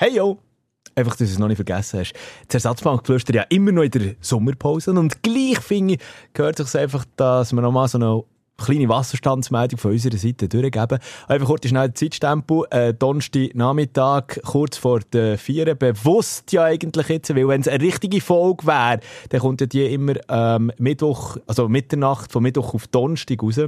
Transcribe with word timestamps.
Hey 0.00 0.14
yo! 0.14 0.38
Einfach, 0.94 1.16
dass 1.16 1.26
du 1.26 1.32
es 1.32 1.38
noch 1.40 1.48
nicht 1.48 1.56
vergessen 1.56 1.98
hast. 1.98 2.12
Das 2.46 2.64
Ersatzbankgeflüster 2.64 3.34
ja 3.34 3.42
immer 3.48 3.72
noch 3.72 3.82
in 3.82 3.90
der 3.90 4.14
Sommerpause. 4.20 4.92
Und 4.92 5.24
gleich 5.24 5.58
finde 5.58 5.94
ich, 5.94 6.00
gehört 6.34 6.58
sich 6.58 6.80
einfach, 6.80 7.04
dass 7.16 7.52
wir 7.52 7.60
nochmal 7.60 7.88
so 7.88 7.98
eine 7.98 8.22
kleine 8.64 8.88
Wasserstandsmeldung 8.88 9.76
von 9.76 9.90
unserer 9.90 10.16
Seite 10.16 10.48
durchgeben. 10.48 11.00
Einfach 11.26 11.48
kurz 11.48 11.66
schnell 11.66 11.92
Zeitstempel. 11.94 12.62
Äh, 12.70 12.94
Donnerstag 12.94 13.56
Nachmittag, 13.56 14.40
kurz 14.44 14.76
vor 14.76 15.00
der 15.00 15.36
Vier. 15.36 15.74
Bewusst 15.74 16.52
ja 16.52 16.62
eigentlich 16.62 17.08
jetzt, 17.08 17.34
weil 17.34 17.48
wenn 17.48 17.62
es 17.62 17.66
eine 17.66 17.82
richtige 17.82 18.20
Folge 18.20 18.68
wäre, 18.68 19.00
dann 19.30 19.40
kommt 19.40 19.60
ja 19.62 19.66
die 19.66 19.84
immer 19.84 20.14
ähm, 20.28 20.70
Mittwoch, 20.78 21.38
also 21.48 21.68
Mitternacht 21.68 22.30
von 22.30 22.44
Mittwoch 22.44 22.72
auf 22.72 22.86
Donnerstag 22.86 23.42
raus. 23.42 23.58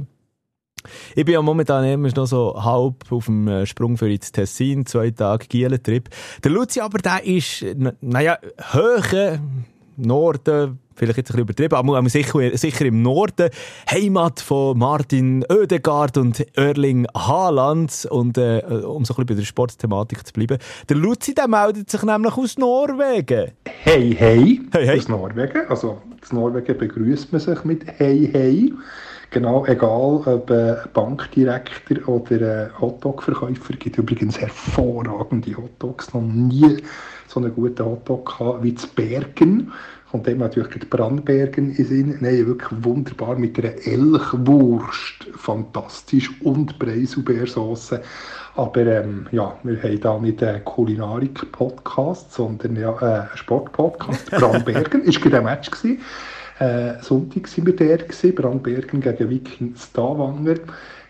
Ich 1.15 1.25
bin 1.25 1.33
ja 1.33 1.41
momentan 1.41 1.85
immer 1.85 2.09
noch 2.15 2.25
so 2.25 2.55
halb 2.61 3.11
auf 3.11 3.25
dem 3.25 3.47
äh, 3.47 3.65
Sprung 3.65 3.97
für 3.97 4.11
ins 4.11 4.31
Tessin, 4.31 4.85
zwei 4.85 5.11
Tage 5.11 5.47
Gielentrip. 5.47 6.09
Der 6.43 6.51
Luzi 6.51 6.79
aber, 6.79 6.99
der 6.99 7.23
ist, 7.23 7.65
naja, 8.01 8.37
höher 8.71 9.39
Norden, 9.97 10.79
vielleicht 10.95 11.17
jetzt 11.17 11.31
ein 11.31 11.45
bisschen 11.45 11.67
übertrieben, 11.67 11.75
aber 11.75 12.09
sicher, 12.09 12.57
sicher 12.57 12.85
im 12.85 13.01
Norden, 13.01 13.49
Heimat 13.89 14.39
von 14.39 14.77
Martin 14.77 15.45
Oedegaard 15.49 16.17
und 16.17 16.45
Erling 16.57 17.07
Haaland. 17.15 18.07
Und 18.09 18.37
äh, 18.37 18.61
um 18.67 19.05
so 19.05 19.13
ein 19.13 19.17
bisschen 19.17 19.25
bei 19.25 19.33
der 19.35 19.43
Sportthematik 19.43 20.25
zu 20.25 20.33
bleiben, 20.33 20.57
der 20.89 20.97
Luzi, 20.97 21.33
der 21.33 21.47
meldet 21.47 21.89
sich 21.89 22.03
nämlich 22.03 22.35
aus 22.37 22.57
Norwegen. 22.57 23.51
Hey, 23.65 24.15
hey, 24.17 24.61
hey, 24.71 24.85
hey. 24.85 24.99
aus 24.99 25.07
Norwegen. 25.07 25.67
Also, 25.67 26.01
aus 26.21 26.31
Norwegen 26.31 26.77
begrüßt 26.77 27.31
man 27.31 27.41
sich 27.41 27.63
mit 27.63 27.85
Hey, 27.97 28.29
hey. 28.31 28.73
Genau, 29.33 29.65
egal 29.65 30.23
ob 30.25 30.51
Bankdirektor 30.93 32.05
oder 32.09 32.69
Hotdog-Verkäufer, 32.81 33.73
gibt 33.77 33.97
übrigens 33.97 34.37
hervorragende 34.37 35.55
Hotdogs. 35.55 36.13
Noch 36.13 36.21
nie 36.21 36.83
so 37.27 37.39
einen 37.39 37.55
guten 37.55 37.85
Hotdog 37.85 38.25
gehabt 38.25 38.61
wie 38.61 38.75
zu 38.75 38.89
Bergen. 38.89 39.71
Und 40.11 40.27
dem 40.27 40.39
natürlich 40.39 40.79
die 40.79 40.85
Brandbergen 40.85 41.73
in 41.73 41.85
Sinn. 41.85 42.17
Nein, 42.19 42.45
wirklich 42.45 42.83
wunderbar 42.83 43.37
mit 43.37 43.57
einer 43.57 43.73
Elchwurst. 43.87 45.29
Fantastisch. 45.37 46.29
Und 46.41 46.77
Preiselbeersauce. 46.77 48.01
Aber 48.55 48.81
ähm, 48.85 49.27
ja, 49.31 49.57
wir 49.63 49.81
haben 49.81 50.01
da 50.01 50.19
nicht 50.19 50.43
einen 50.43 50.65
Kulinarik-Podcast, 50.65 52.33
sondern 52.33 52.75
ja, 52.75 52.93
einen 52.97 53.29
Sport-Podcast. 53.35 54.29
Brandbergen 54.31 55.05
war 55.05 55.13
gerade 55.13 55.37
ein 55.37 55.43
Match. 55.45 55.71
Gewesen. 55.71 56.01
Äh, 56.61 57.01
Sonntag 57.01 57.57
waren 57.57 57.79
wir 57.79 57.97
gewesen, 57.97 58.35
Brandbergen 58.35 59.01
gegen 59.01 59.29
Viking 59.31 59.75
Stavanger. 59.75 60.57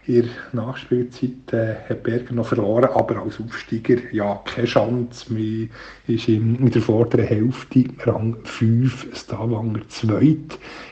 In 0.08 0.24
der 0.24 0.64
Nachspielzeit 0.64 1.52
äh, 1.52 1.76
hat 1.90 2.04
Bergen 2.04 2.36
noch 2.36 2.48
verloren, 2.48 2.90
aber 2.94 3.18
als 3.18 3.38
Aufsteiger 3.42 3.98
ja 4.14 4.42
keine 4.46 4.66
Chance. 4.66 5.34
Man 5.34 5.70
ist 6.08 6.30
in, 6.30 6.72
der 6.72 6.82
vorderen 6.82 7.26
Hälfte 7.26 7.84
Rang 8.06 8.38
5, 8.46 9.08
Stavanger 9.14 9.82
2, 9.90 10.38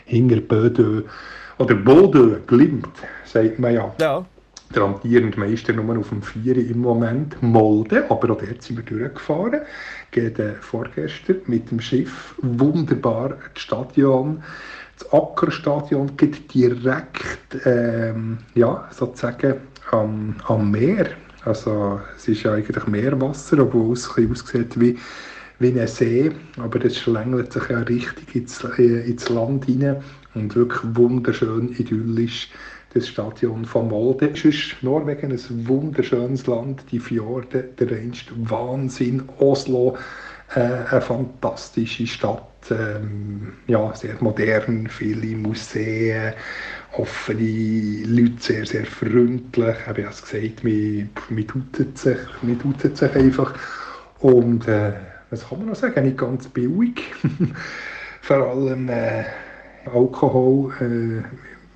hinter 0.04 0.42
Bödö 0.42 1.04
oder 1.58 1.76
Bodö 1.76 2.42
Glimt, 2.46 2.90
sagt 3.24 3.60
man 3.60 3.74
ja. 3.74 3.96
Ja 4.02 4.26
der 4.76 4.84
amtierende 4.84 5.40
Meister 5.40 5.74
nur 5.74 5.98
auf 5.98 6.10
dem 6.10 6.22
4 6.22 6.58
im 6.58 6.80
Moment, 6.80 7.42
Molde, 7.42 8.06
aber 8.10 8.32
auch 8.32 8.38
dort 8.38 8.62
sind 8.62 8.78
wir 8.78 8.84
durchgefahren, 8.84 9.62
gegen 10.12 10.56
vorgestern 10.62 11.38
mit 11.48 11.72
dem 11.72 11.80
Schiff, 11.80 12.36
wunderbar 12.42 13.38
das 13.54 13.64
Stadion, 13.64 14.44
das 14.98 15.12
Ackerstadion 15.14 16.16
geht 16.18 16.54
direkt, 16.54 17.66
ähm, 17.66 18.38
ja, 18.54 18.88
sozusagen 18.92 19.56
am, 19.92 20.36
am 20.48 20.70
Meer, 20.70 21.10
also 21.46 22.00
es 22.16 22.28
ist 22.28 22.44
ja 22.44 22.54
eigentlich 22.54 22.86
Meerwasser, 22.86 23.60
obwohl 23.60 23.94
es 23.94 24.10
ein 24.18 24.32
aussieht 24.32 24.80
wie, 24.80 24.98
wie 25.60 25.80
ein 25.80 25.88
See, 25.88 26.32
aber 26.58 26.80
das 26.80 26.98
schlängelt 26.98 27.54
sich 27.54 27.70
ja 27.70 27.80
richtig 27.80 28.36
ins, 28.36 28.64
äh, 28.78 29.10
ins 29.10 29.30
Land 29.30 29.66
hinein 29.66 30.04
und 30.36 30.56
wirklich 30.56 30.82
wunderschön 30.94 31.70
idyllisch 31.70 32.50
das 32.94 33.08
Stadion 33.08 33.66
von 33.66 33.88
Molde. 33.90 34.28
Ist 34.28 34.76
Norwegen 34.82 35.32
ein 35.32 35.68
wunderschönes 35.68 36.48
Land, 36.48 36.84
die 36.92 37.00
Fjorde, 37.00 37.64
der 37.80 37.92
reinste 37.92 38.32
Wahnsinn, 38.50 39.24
Oslo, 39.38 39.98
äh, 40.56 40.60
eine 40.60 41.02
fantastische 41.02 42.08
Stadt, 42.08 42.44
ähm, 42.72 43.54
ja, 43.68 43.94
sehr 43.96 44.16
modern, 44.20 44.88
viele 44.88 45.36
Museen, 45.36 46.34
offene 46.98 48.06
Leute, 48.06 48.42
sehr, 48.42 48.66
sehr 48.66 48.86
freundlich. 48.86 49.76
Ich 49.82 49.88
habe 49.88 50.02
es 50.02 50.22
gesagt, 50.24 50.64
man, 50.64 51.48
tut 51.48 51.98
sich, 51.98 52.98
sich 52.98 53.16
einfach. 53.16 53.54
Und 54.20 54.68
äh, 54.68 54.94
was 55.30 55.48
kann 55.48 55.60
man 55.60 55.68
noch 55.70 55.76
sagen, 55.76 56.04
nicht 56.04 56.18
ganz 56.18 56.48
billig. 56.48 57.02
Vor 58.22 58.38
allem 58.38 58.90
äh, 58.90 59.24
Alkohol. 59.86 60.74
Äh, 60.82 61.24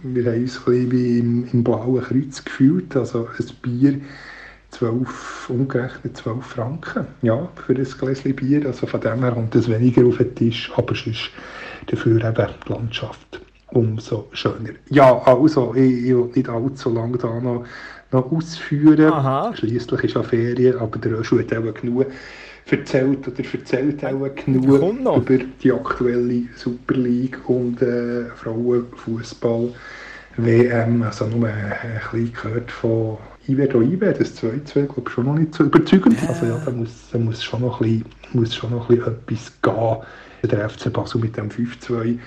wir 0.03 0.25
haben 0.25 0.41
uns 0.41 0.67
ein 0.67 0.91
wie 0.91 1.19
im, 1.19 1.47
im 1.51 1.63
Blauen 1.63 2.03
Kreuz 2.03 2.43
gefühlt. 2.43 2.95
Also 2.95 3.27
ein 3.27 3.45
Bier, 3.61 4.01
12, 4.71 5.49
umgerechnet 5.49 6.17
12 6.17 6.45
Franken 6.45 7.07
ja, 7.21 7.47
für 7.65 7.73
ein 7.73 7.83
Gläschen 7.83 8.35
Bier. 8.35 8.65
Also 8.65 8.85
von 8.87 9.01
dem 9.01 9.19
her 9.19 9.31
kommt 9.31 9.55
es 9.55 9.69
weniger 9.69 10.05
auf 10.05 10.17
den 10.17 10.35
Tisch, 10.35 10.71
aber 10.75 10.93
es 10.93 11.07
ist 11.07 11.29
dafür 11.87 12.23
eben 12.23 12.33
die 12.35 12.73
Landschaft 12.73 13.41
umso 13.71 14.27
schöner. 14.33 14.71
Ja, 14.89 15.19
also, 15.23 15.73
ich, 15.75 16.05
ich 16.05 16.15
will 16.15 16.29
nicht 16.35 16.49
allzu 16.49 16.89
lange 16.89 17.17
da 17.17 17.39
noch, 17.39 17.65
noch 18.11 18.31
ausführen. 18.31 19.55
Schließlich 19.55 20.03
ist 20.03 20.15
ja 20.15 20.23
Ferien, 20.23 20.77
aber 20.77 20.99
der 20.99 21.19
Röschel 21.19 21.39
hat 21.39 21.53
auch 21.55 21.73
genug 21.73 22.07
erzählt 22.69 23.27
oder 23.27 23.43
erzählt 23.53 24.05
auch 24.05 24.35
genug 24.35 24.65
über 24.65 25.37
die 25.61 25.71
aktuelle 25.71 26.43
Super 26.55 26.95
League 26.95 27.37
und 27.49 27.81
äh, 27.81 28.25
Frauenfußball 28.35 29.69
WM. 30.37 31.03
Also 31.03 31.27
nur 31.27 31.47
ein 31.47 31.75
bisschen 32.11 32.33
gehört 32.33 32.71
von 32.71 33.17
Ivedo 33.47 33.81
Ibe, 33.81 34.13
das 34.13 34.41
2-2, 34.41 34.85
glaube 34.85 35.03
ich, 35.05 35.09
schon 35.09 35.25
noch 35.25 35.35
nicht 35.35 35.53
so 35.53 35.65
überzeugend. 35.65 36.17
Also 36.27 36.45
ja, 36.45 36.61
da 36.63 36.71
muss, 36.71 37.09
da 37.11 37.17
muss, 37.17 37.43
schon, 37.43 37.61
noch 37.61 37.81
ein 37.81 37.99
bisschen, 37.99 38.39
muss 38.39 38.55
schon 38.55 38.71
noch 38.71 38.89
ein 38.89 38.97
bisschen 39.27 39.51
etwas 39.61 39.61
gehen. 39.61 40.49
Der 40.49 40.69
FC 40.69 40.91
Basel 40.91 41.21
mit 41.21 41.35
dem 41.37 41.49
5-2 41.49 42.17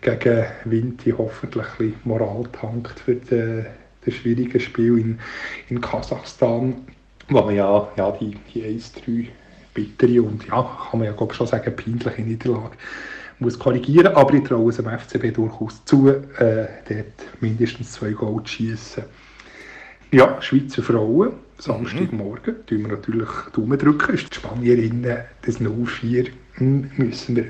gegen 0.00 0.44
Vinti 0.64 1.14
hoffentlich 1.16 1.66
ein 1.66 1.76
bisschen 1.78 2.00
Moral 2.04 2.44
tankt 2.52 3.00
für 3.00 3.14
die, 3.14 3.64
das 4.04 4.14
schwierige 4.14 4.60
Spiel 4.60 4.98
in, 4.98 5.18
in 5.68 5.80
Kasachstan, 5.80 6.74
wo 7.28 7.42
man 7.42 7.54
ja, 7.54 7.88
ja 7.96 8.10
die, 8.12 8.36
die 8.52 8.62
1-3 8.62 9.28
bittere 9.76 10.22
und 10.22 10.46
ja, 10.46 10.62
kann 10.90 10.98
man 10.98 11.04
ja 11.04 11.12
glaub, 11.12 11.34
schon 11.34 11.46
sagen, 11.46 11.74
peinliche 11.76 12.22
Niederlage 12.22 12.76
muss 13.38 13.58
korrigieren, 13.58 14.14
aber 14.14 14.34
ich 14.34 14.44
traue 14.44 14.70
es 14.70 14.76
dem 14.76 14.86
FCB 14.86 15.34
durchaus 15.34 15.84
zu, 15.84 16.08
äh, 16.08 16.66
dort 16.88 17.40
mindestens 17.40 17.92
zwei 17.92 18.12
Goal 18.12 18.42
zu 18.44 18.54
schießen. 18.54 19.04
Ja, 20.12 20.40
Schweizer 20.40 20.82
Frauen, 20.82 21.32
Samstagmorgen, 21.58 22.54
mhm. 22.54 22.66
tun 22.66 22.80
wir 22.82 22.88
natürlich 22.88 23.28
Daumen 23.54 23.78
drücken. 23.78 24.16
Die 24.16 24.34
Spanierinnen, 24.34 25.18
das 25.42 25.60
0-4 25.60 26.28
müssen 26.58 27.36
wir 27.36 27.46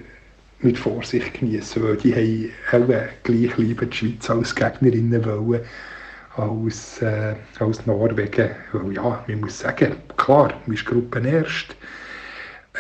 mit 0.60 0.78
Vorsicht 0.78 1.34
genießen, 1.34 1.82
weil 1.82 1.96
die 1.96 2.50
haben 2.72 2.84
auch 2.84 3.22
gleich 3.22 3.56
lieber 3.56 3.86
die 3.86 3.96
Schweiz 3.96 4.28
als 4.30 4.54
Gegnerinnen 4.54 5.24
wollen 5.24 5.60
als, 6.36 7.00
äh, 7.02 7.34
als 7.58 7.86
Norwegen. 7.86 8.50
Weil 8.72 8.92
ja, 8.92 9.24
man 9.26 9.40
muss 9.40 9.58
sagen, 9.60 9.96
klar, 10.16 10.52
man 10.66 10.74
ist 10.74 10.86
Gruppenerst, 10.86 11.76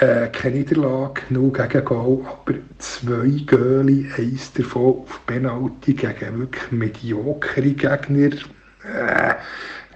äh, 0.00 0.28
keine 0.28 0.56
Niederlage, 0.56 1.22
nur 1.30 1.52
gegen 1.52 1.84
Goal, 1.84 2.24
aber 2.26 2.58
zwei 2.78 3.42
Göli, 3.46 4.10
eins 4.16 4.52
davon 4.52 5.00
auf 5.00 5.20
Penalty 5.26 5.94
gegen 5.94 6.38
wirklich 6.38 6.70
mediokere 6.70 7.72
Gegner. 7.72 8.36
Äh, 8.84 9.34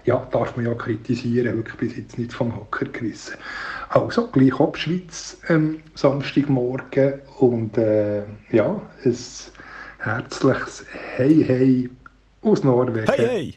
ja, 0.05 0.27
darf 0.31 0.57
man 0.57 0.67
ja 0.67 0.75
kritisieren, 0.75 1.57
wirklich 1.57 1.77
bis 1.77 1.97
jetzt 1.97 2.19
nicht 2.19 2.33
vom 2.33 2.57
Hocker 2.57 2.87
gerissen. 2.87 3.35
Also, 3.91 4.29
gleich 4.29 4.59
ab 4.59 4.77
Schweiz 4.79 5.39
ähm, 5.49 5.81
Samstagmorgen 5.95 7.21
und 7.39 7.77
äh, 7.77 8.23
ja, 8.51 8.81
ein 9.05 9.17
herzliches 9.99 10.87
Hey 11.17 11.45
Hey 11.47 11.91
aus 12.43 12.65
Norwegen. 12.65 13.07
Hey 13.07 13.27
Hey! 13.27 13.55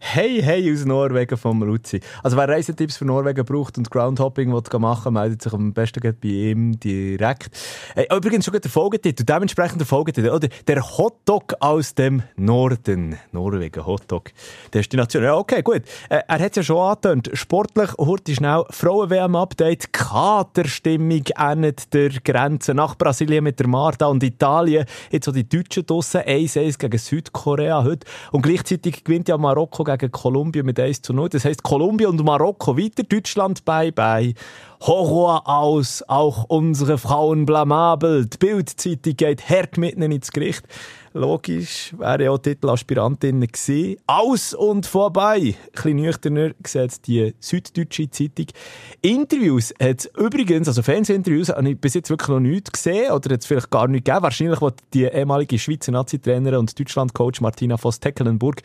Hey, 0.00 0.42
hey 0.42 0.72
aus 0.72 0.84
Norwegen 0.84 1.36
vom 1.36 1.62
Luzi. 1.62 2.00
Also 2.22 2.36
wer 2.36 2.48
Reisetipps 2.48 2.96
für 2.96 3.04
Norwegen 3.04 3.44
braucht 3.44 3.78
und 3.78 3.90
Groundhopping 3.90 4.50
machen 4.50 5.04
will, 5.04 5.10
meldet 5.12 5.42
sich 5.42 5.52
am 5.52 5.72
besten 5.72 6.00
bei 6.02 6.28
ihm 6.28 6.78
direkt. 6.78 7.50
Äh, 7.94 8.06
übrigens 8.14 8.44
schon 8.44 8.60
der 8.60 8.70
Folgetitel, 8.70 9.24
dementsprechend 9.24 9.80
der 9.80 9.86
Folgetitel, 9.86 10.30
oder? 10.30 10.48
Der 10.66 10.82
Hotdog 10.98 11.54
aus 11.60 11.94
dem 11.94 12.22
Norden. 12.36 13.16
Norwegen, 13.32 13.86
Hotdog. 13.86 14.30
Destination. 14.74 15.22
Ja, 15.22 15.36
okay, 15.36 15.62
gut. 15.62 15.82
Äh, 16.08 16.20
er 16.26 16.38
hat 16.38 16.50
es 16.50 16.56
ja 16.56 16.62
schon 16.62 16.78
angetönt. 16.78 17.30
Sportlich, 17.32 17.90
heute 17.98 18.34
schnell, 18.34 18.64
Frauen-WM-Update, 18.70 19.92
Katerstimmung 19.92 21.24
endet 21.36 21.92
der 21.94 22.10
Grenze 22.10 22.74
nach 22.74 22.96
Brasilien 22.96 23.44
mit 23.44 23.58
der 23.58 23.68
Marta 23.68 24.06
und 24.06 24.22
Italien. 24.22 24.86
Jetzt 25.10 25.24
so 25.24 25.32
die 25.32 25.48
Deutschen 25.48 25.86
draussen, 25.86 26.20
1-1 26.22 26.78
gegen 26.78 26.98
Südkorea 26.98 27.84
heute. 27.84 28.06
Und 28.30 28.42
gleichzeitig 28.42 29.04
gewinnt 29.04 29.28
ja 29.28 29.38
mal 29.38 29.54
Marokko 29.62 29.84
gegen 29.84 30.10
Kolumbien 30.10 30.66
mit 30.66 30.80
1 30.80 31.02
zu 31.02 31.12
0. 31.12 31.28
Das 31.28 31.44
heisst, 31.44 31.62
Kolumbien 31.62 32.10
und 32.10 32.24
Marokko 32.24 32.76
weiter, 32.76 33.04
Deutschland 33.04 33.64
bye 33.64 33.92
bye. 33.92 34.34
Horror 34.80 35.46
aus, 35.46 36.02
auch 36.08 36.44
unsere 36.48 36.98
Frauen 36.98 37.46
blamabel. 37.46 38.26
Die 38.26 38.36
Bildzeitung 38.38 39.14
geht 39.14 39.48
hart 39.48 39.78
mitten 39.78 40.02
ins 40.02 40.32
Gericht. 40.32 40.64
Logisch, 41.14 41.94
wäre 41.96 42.24
ja 42.24 42.30
auch 42.32 42.38
Titelaspirantinnen 42.38 43.46
gewesen. 43.46 43.96
Aus 44.08 44.54
und 44.54 44.86
vorbei. 44.86 45.36
Ein 45.36 45.54
bisschen 45.72 45.96
nüchterner 45.96 46.50
sieht 46.66 47.06
die 47.06 47.34
Süddeutsche 47.38 48.10
Zeitung. 48.10 48.46
Interviews 49.02 49.72
hat 49.80 50.00
es 50.00 50.10
übrigens, 50.16 50.66
also 50.66 50.82
Fernsehinterviews, 50.82 51.50
habe 51.50 51.70
ich 51.70 51.78
bis 51.78 51.94
jetzt 51.94 52.10
wirklich 52.10 52.30
noch 52.30 52.40
nichts 52.40 52.72
gesehen 52.72 53.12
oder 53.12 53.34
hat 53.34 53.40
es 53.40 53.46
vielleicht 53.46 53.70
gar 53.70 53.86
nicht 53.86 54.06
gegeben. 54.06 54.24
Wahrscheinlich, 54.24 54.60
weil 54.60 54.72
die 54.94 55.04
ehemalige 55.04 55.58
Schweizer 55.58 55.92
Nazi-Trainerin 55.92 56.58
und 56.58 56.80
Deutschland-Coach 56.80 57.40
Martina 57.40 57.76
Voss-Tecklenburg 57.76 58.62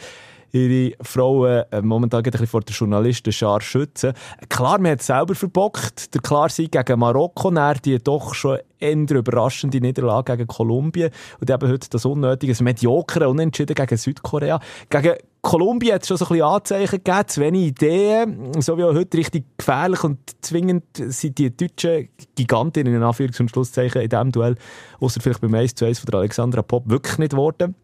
ihre 0.51 0.95
Frauen 1.01 1.63
äh, 1.71 1.81
momentan 1.81 2.23
ein 2.23 2.31
bisschen 2.31 2.47
vor 2.47 2.61
der 2.61 2.75
Journalistenschar 2.75 3.61
schützen. 3.61 4.13
Klar, 4.49 4.79
man 4.79 4.91
hat 4.91 5.01
es 5.01 5.07
selber 5.07 5.35
verbockt. 5.35 6.13
Der 6.13 6.21
Klarsieg 6.21 6.71
gegen 6.71 6.99
Marokko, 6.99 7.51
die 7.83 7.97
doch 7.99 8.33
schon 8.33 8.59
eher 8.79 8.95
überraschende 8.95 9.81
Niederlage 9.81 10.37
gegen 10.37 10.47
Kolumbien 10.47 11.09
und 11.39 11.49
eben 11.49 11.69
heute 11.69 11.89
das 11.89 12.05
unnötige, 12.05 12.63
mediokere 12.63 13.29
Unentschieden 13.29 13.75
gegen 13.75 13.97
Südkorea. 13.97 14.59
Gegen 14.89 15.15
Kolumbien 15.41 15.95
hat 15.95 16.01
es 16.01 16.07
schon 16.07 16.17
so 16.17 16.25
ein 16.25 16.29
bisschen 16.29 16.45
Anzeichen 16.45 17.03
gegeben, 17.03 17.27
zu 17.27 17.41
wenig 17.41 17.67
Ideen, 17.67 18.61
so 18.61 18.77
wie 18.77 18.83
auch 18.83 18.93
heute 18.93 19.17
richtig 19.17 19.45
gefährlich 19.57 20.03
und 20.03 20.19
zwingend 20.41 20.83
sind 20.95 21.37
die 21.37 21.55
deutschen 21.55 22.09
Gigantinnen 22.35 22.93
in 22.93 23.01
Anführungs- 23.01 23.39
und 23.39 23.49
Schlusszeichen 23.49 24.01
in 24.01 24.09
diesem 24.09 24.31
Duell, 24.31 24.55
außer 24.99 25.21
vielleicht 25.21 25.41
beim 25.41 25.53
1 25.53 25.75
zu 25.75 25.85
1 25.85 25.99
von 25.99 26.11
der 26.11 26.19
Alexandra 26.19 26.61
Pop, 26.61 26.89
wirklich 26.89 27.17
nicht 27.17 27.31
geworden. 27.31 27.75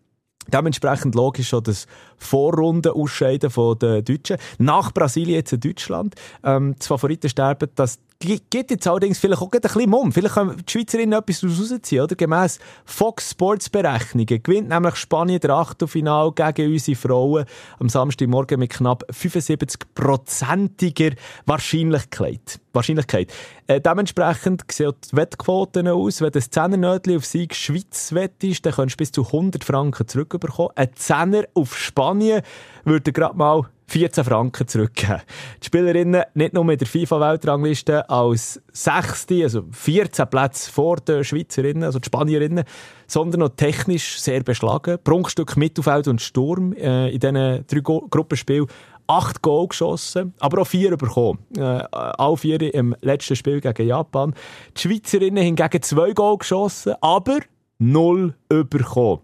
Dementsprechend 0.47 1.15
logisch 1.15 1.49
schon 1.49 1.63
das 1.63 1.87
Vorrunden-Ausscheiden 2.17 3.51
der 3.79 4.01
Deutschen. 4.01 4.37
Nach 4.57 4.91
Brasilien 4.91 5.35
jetzt 5.35 5.53
in 5.53 5.59
Deutschland. 5.59 6.15
Ähm, 6.43 6.75
das 6.77 6.87
Favoritensterben, 6.87 7.69
das 7.75 7.99
gibt 8.23 8.71
jetzt 8.71 8.87
allerdings 8.87 9.19
vielleicht 9.19 9.41
auch 9.41 9.51
ein 9.51 9.61
bisschen 9.61 9.89
Mumm. 9.89 10.11
Vielleicht 10.11 10.35
können 10.35 10.57
die 10.57 10.71
Schweizerinnen 10.71 11.19
etwas 11.19 11.41
daraus 11.41 11.71
rausziehen, 11.71 12.03
oder? 12.03 12.15
Gemäss 12.15 12.59
Fox 12.85 13.31
Sports 13.31 13.69
Berechnungen 13.69 14.41
gewinnt 14.41 14.69
nämlich 14.69 14.95
Spanien 14.95 15.39
der 15.39 15.51
Achtelfinal 15.51 16.31
gegen 16.31 16.71
unsere 16.71 16.97
Frauen 16.97 17.45
am 17.79 17.89
Samstagmorgen 17.89 18.59
mit 18.59 18.71
knapp 18.71 19.03
75-prozentiger 19.11 21.15
Wahrscheinlichkeit. 21.45 22.59
Wahrscheinlichkeit. 22.73 23.31
Äh, 23.67 23.81
dementsprechend 23.81 24.63
sehen 24.71 24.93
die 25.11 25.15
Wettquoten 25.15 25.87
aus. 25.87 26.21
Wenn 26.21 26.33
ein 26.33 26.41
Zehnernötchen 26.41 27.17
auf 27.17 27.25
Sieg 27.25 27.55
Schweiz 27.55 28.13
wettest, 28.13 28.65
dann 28.65 28.73
kannst 28.73 28.95
du 28.95 28.97
bis 28.97 29.11
zu 29.11 29.25
100 29.25 29.63
Franken 29.63 30.07
zurückbekommen. 30.07 30.71
Ein 30.75 30.89
Zehner 30.95 31.43
auf 31.53 31.77
Spanien 31.77 32.41
würde 32.83 33.13
gerade 33.13 33.37
mal 33.37 33.67
14 33.93 34.23
Franken 34.23 34.67
zurückgeben. 34.67 35.21
Die 35.61 35.67
Spielerinnen 35.67 36.23
nicht 36.33 36.53
nur 36.55 36.65
mit 36.65 36.81
der 36.81 36.87
FIFA-Weltrangliste 36.87 38.09
als 38.09 38.59
Sechste, 38.71 39.43
also 39.43 39.65
14 39.69 40.27
Plätze 40.27 40.71
vor 40.71 40.95
den 40.95 41.23
Schweizerinnen, 41.23 41.83
also 41.83 41.99
die 41.99 42.07
Spanierinnen, 42.07 42.63
sondern 43.05 43.43
auch 43.43 43.49
technisch 43.55 44.19
sehr 44.19 44.41
beschlagen. 44.41 44.97
Prunkstück 45.03 45.55
Mittelfeld 45.57 46.07
und 46.07 46.23
Sturm 46.23 46.73
äh, 46.73 47.09
in 47.09 47.19
diesen 47.19 47.67
drei 47.67 47.79
Go 47.81 48.07
Gruppenspielen. 48.09 48.65
Acht 49.05 49.43
Goal 49.43 49.67
geschossen, 49.67 50.33
aber 50.39 50.63
auch 50.63 50.67
vier 50.67 50.97
bekommen. 50.97 51.37
Äh, 51.55 51.61
alle 51.61 52.37
vier 52.37 52.73
im 52.73 52.95
letzten 53.01 53.35
Spiel 53.35 53.61
gegen 53.61 53.87
Japan. 53.87 54.33
Die 54.75 54.81
Schweizerinnen 54.81 55.43
hingegen 55.43 55.81
zwei 55.83 56.13
Goal 56.13 56.39
geschossen, 56.39 56.95
aber 56.99 57.41
null 57.77 58.33
bekommen. 58.49 59.21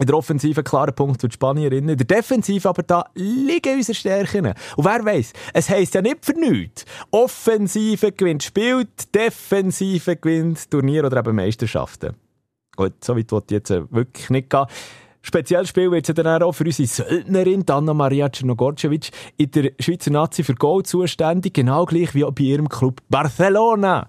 In 0.00 0.06
der 0.06 0.16
Offensive 0.16 0.64
klarer 0.64 0.90
Punkt 0.90 1.20
für 1.20 1.28
die 1.28 1.34
Spanierinnen. 1.34 1.90
In 1.90 1.96
der 1.96 2.06
Defensive 2.06 2.68
aber 2.68 2.82
da 2.82 3.04
liegen 3.14 3.76
unsere 3.76 3.94
Stärken. 3.94 4.46
Und 4.46 4.84
wer 4.84 5.04
weiß, 5.04 5.32
es 5.52 5.70
heisst 5.70 5.94
ja 5.94 6.02
nicht 6.02 6.24
für 6.24 6.32
nichts. 6.32 6.84
Offensive 7.12 8.10
gewinnt 8.10 8.42
Spiel, 8.42 8.88
Defensive 9.14 10.16
gewinnt 10.16 10.68
Turnier 10.68 11.04
oder 11.04 11.18
eben 11.18 11.36
Meisterschaften. 11.36 12.16
Gut, 12.74 13.04
so 13.04 13.16
weit 13.16 13.30
wollte 13.30 13.54
ich 13.54 13.58
jetzt 13.58 13.70
äh, 13.70 13.88
wirklich 13.92 14.30
nicht 14.30 14.50
gehen. 14.50 14.66
Spezielles 15.22 15.68
Spiel 15.68 15.90
wird 15.92 16.08
es 16.08 16.14
dann 16.14 16.42
auch 16.42 16.52
für 16.52 16.64
unsere 16.64 16.88
Söldnerin 16.88 17.64
Anna-Maria 17.66 18.28
Czernogorcevic 18.28 19.10
in 19.36 19.50
der 19.52 19.72
Schweizer 19.78 20.10
Nazi 20.10 20.42
für 20.42 20.56
Goal 20.56 20.82
zuständig, 20.82 21.54
genau 21.54 21.86
gleich 21.86 22.14
wie 22.14 22.24
auch 22.24 22.32
bei 22.32 22.42
ihrem 22.42 22.68
Club 22.68 23.00
Barcelona 23.08 24.08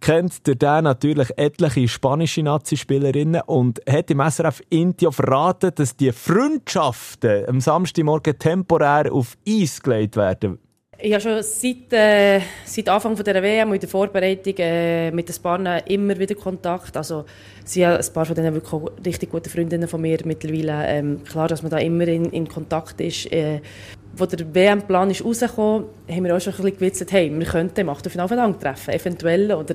kennt 0.00 0.46
der 0.46 0.54
Dan 0.54 0.84
natürlich 0.84 1.28
etliche 1.36 1.88
spanische 1.88 2.42
Nazi-Spielerinnen 2.42 3.42
und 3.46 3.80
hat 3.88 4.10
im 4.10 4.20
SRF 4.20 4.62
Intio 4.70 5.10
verraten, 5.10 5.72
dass 5.74 5.96
die 5.96 6.12
Freundschaften 6.12 7.48
am 7.48 7.60
Samstagmorgen 7.60 8.38
temporär 8.38 9.12
auf 9.12 9.36
Eis 9.46 9.82
gelegt 9.82 10.16
werden. 10.16 10.58
Ich 10.98 11.12
habe 11.12 11.20
schon 11.20 11.42
seit, 11.42 11.92
äh, 11.92 12.40
seit 12.64 12.88
Anfang 12.88 13.14
der 13.16 13.42
WM 13.42 13.68
und 13.68 13.74
in 13.74 13.80
der 13.80 13.88
Vorbereitung 13.88 14.54
äh, 14.56 15.10
mit 15.10 15.28
den 15.28 15.42
Paaren 15.42 15.66
immer 15.86 16.18
wieder 16.18 16.34
Kontakt. 16.34 16.96
Also, 16.96 17.26
sie 17.64 17.80
sind 17.80 17.90
ein 17.90 18.12
paar 18.14 18.24
von 18.24 18.34
denen 18.34 18.54
wirklich 18.54 18.82
richtig 19.04 19.30
gute 19.30 19.50
Freundinnen 19.50 19.88
von 19.88 20.00
mir 20.00 20.18
mittlerweile. 20.24 20.86
Ähm, 20.86 21.22
klar, 21.22 21.48
dass 21.48 21.60
man 21.62 21.70
da 21.70 21.78
immer 21.78 22.08
in, 22.08 22.26
in 22.26 22.48
Kontakt 22.48 22.98
ist. 23.02 23.30
Äh, 23.30 23.60
wo 24.16 24.26
der 24.26 24.54
WM-Plan 24.54 25.10
ist 25.10 25.24
rausgekommen, 25.24 25.86
haben 26.10 26.24
wir 26.24 26.36
auch 26.36 26.40
schon 26.40 26.52
ein 26.52 26.56
bisschen 26.56 26.78
gewitzelt, 26.78 27.12
hey, 27.12 27.30
wir 27.32 27.46
könnten 27.46 27.80
im 27.80 27.88
Achtelfinale 27.88 28.58
treffen, 28.58 28.94
eventuell. 28.94 29.52
Oder 29.52 29.74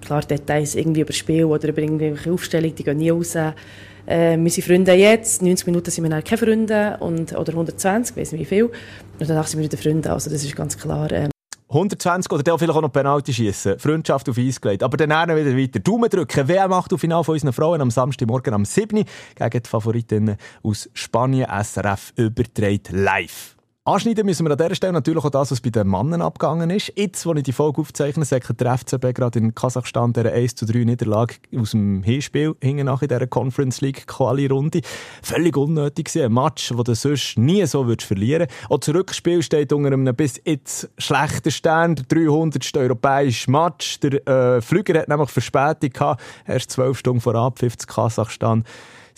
klar, 0.00 0.22
Details 0.22 0.74
irgendwie 0.74 1.00
über 1.00 1.12
Spiel 1.12 1.44
oder 1.44 1.68
über 1.68 1.82
irgendwelche 1.82 2.32
Aufstellungen, 2.32 2.74
die 2.74 2.84
gehen 2.84 2.98
nie 2.98 3.10
raus. 3.10 3.34
Äh, 3.34 4.38
wir 4.38 4.50
sind 4.50 4.64
Freunde 4.64 4.92
jetzt, 4.92 5.42
90 5.42 5.66
Minuten 5.66 5.90
sind 5.90 6.04
wir 6.04 6.10
dann 6.10 6.24
keine 6.24 6.38
Freunde, 6.38 6.96
und, 7.00 7.36
oder 7.36 7.52
120, 7.52 8.16
ich 8.16 8.20
weiß 8.20 8.32
nicht 8.32 8.40
wie 8.40 8.44
viel. 8.46 8.64
Und 8.64 9.28
danach 9.28 9.46
sind 9.46 9.60
wir 9.60 9.64
wieder 9.64 9.76
Freunde, 9.76 10.10
also 10.10 10.30
das 10.30 10.42
ist 10.44 10.56
ganz 10.56 10.78
klar. 10.78 11.12
Ähm, 11.12 11.30
120 11.68 12.32
oder 12.32 12.42
der 12.42 12.58
vielleicht 12.58 12.76
auch 12.76 12.82
noch 12.82 12.92
Penalty 12.92 13.32
schießen. 13.32 13.78
Freundschaft 13.78 14.28
auf 14.28 14.38
Eis 14.38 14.60
gelegt. 14.60 14.82
Aber 14.82 14.96
dann 14.96 15.10
wieder 15.36 15.56
weiter. 15.56 15.80
Daumen 15.80 16.08
drücken. 16.08 16.48
WM 16.48 16.70
macht 16.70 16.92
auf 16.94 17.00
Final 17.00 17.22
von 17.24 17.34
unseren 17.34 17.52
Frauen 17.52 17.80
am 17.82 17.90
Samstagmorgen 17.90 18.54
am 18.54 18.64
7. 18.64 19.04
gegen 19.34 19.62
die 19.62 19.68
Favoritinnen 19.68 20.36
aus 20.62 20.88
Spanien. 20.94 21.46
SRF 21.62 22.14
überträgt 22.16 22.90
live. 22.90 23.57
Anschneiden 23.88 24.26
müssen 24.26 24.44
wir 24.44 24.50
an 24.50 24.58
dieser 24.58 24.74
Stelle 24.74 24.92
natürlich 24.92 25.24
auch 25.24 25.30
das, 25.30 25.50
was 25.50 25.62
bei 25.62 25.70
den 25.70 25.88
Männern 25.88 26.20
abgegangen 26.20 26.68
ist. 26.68 26.92
Jetzt, 26.94 27.24
wo 27.24 27.32
ich 27.32 27.42
die 27.42 27.52
Folge 27.52 27.80
aufzeichne, 27.80 28.22
sagt 28.26 28.60
der 28.60 28.76
FCB 28.76 29.14
gerade 29.14 29.38
in 29.38 29.54
Kasachstan 29.54 30.12
der 30.12 30.30
1 30.30 30.56
zu 30.56 30.66
3 30.66 30.84
Niederlage 30.84 31.36
aus 31.56 31.70
dem 31.70 32.02
Hinspiel 32.02 32.54
hinten 32.60 32.84
nach 32.84 33.00
in 33.00 33.08
dieser 33.08 33.26
Conference 33.26 33.80
League 33.80 34.06
Quali-Runde. 34.06 34.82
Völlig 35.22 35.56
unnötig 35.56 36.08
gewesen. 36.08 36.26
Ein 36.26 36.34
Match, 36.34 36.68
den 36.68 36.84
du 36.84 36.94
sonst 36.94 37.38
nie 37.38 37.64
so 37.64 37.86
würdest 37.86 38.06
verlieren 38.06 38.48
Auch 38.68 38.76
das 38.76 38.94
Rückspiel 38.94 39.42
steht 39.42 39.72
unter 39.72 39.90
einem 39.90 40.14
bis 40.14 40.38
jetzt 40.44 40.90
schlechten 40.98 41.50
Stern. 41.50 41.94
Der 41.94 42.04
300. 42.04 42.76
europäische 42.76 43.50
Match. 43.50 44.00
Der 44.00 44.28
äh, 44.28 44.60
Flüger 44.60 45.00
hat 45.00 45.08
nämlich 45.08 45.30
Verspätung 45.30 45.88
gehabt. 45.94 46.20
Erst 46.46 46.72
zwölf 46.72 46.98
Stunden 46.98 47.22
vor 47.22 47.34
Abpfiff 47.36 47.78
Kasachstan 47.86 48.64